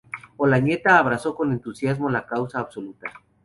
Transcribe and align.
Olañeta 0.37 0.97
abrazó 0.97 1.35
con 1.35 1.51
entusiasmo 1.51 2.09
la 2.09 2.25
causa 2.25 2.57
absolutista. 2.59 3.21